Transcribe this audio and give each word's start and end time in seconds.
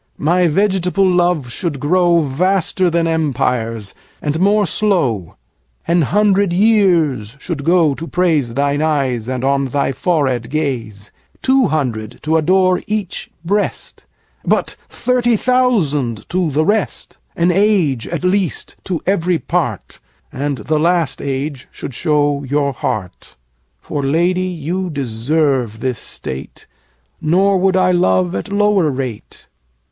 10 0.17 0.25
My 0.25 0.47
vegetable 0.47 1.05
love 1.07 1.51
should 1.51 1.79
grow 1.79 2.21
Vaster 2.23 2.89
than 2.89 3.05
empires, 3.05 3.93
and 4.19 4.39
more 4.39 4.65
slow; 4.65 5.35
An 5.87 6.01
hundred 6.01 6.51
years 6.51 7.37
should 7.39 7.63
go 7.63 7.93
to 7.93 8.07
praise 8.07 8.55
Thine 8.55 8.81
eyes 8.81 9.29
and 9.29 9.43
on 9.43 9.65
thy 9.65 9.91
forehead 9.91 10.49
gaze; 10.49 11.11
Two 11.43 11.67
hundred 11.67 12.17
to 12.23 12.35
adore 12.35 12.81
each 12.87 13.29
breast, 13.45 14.07
15 14.41 14.49
But 14.49 14.75
thirty 14.89 15.35
thousand 15.37 16.27
to 16.29 16.49
the 16.49 16.65
rest; 16.65 17.19
An 17.35 17.51
age 17.51 18.07
at 18.07 18.23
least 18.23 18.77
to 18.85 19.01
every 19.05 19.37
part, 19.37 19.99
And 20.33 20.57
the 20.57 20.79
last 20.79 21.21
age 21.21 21.67
should 21.69 21.93
show 21.93 22.41
your 22.43 22.73
heart. 22.73 23.35
For, 23.79 24.01
Lady, 24.01 24.41
you 24.41 24.89
deserve 24.89 25.79
this 25.79 25.99
state, 25.99 26.65
Nor 27.21 27.59
would 27.59 27.77
I 27.77 27.91
love 27.91 28.33
at 28.33 28.51
lower 28.51 28.89
rate. 28.89 29.47